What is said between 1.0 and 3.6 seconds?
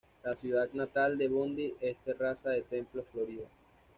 de Bondi es Terraza de Templo, Florida.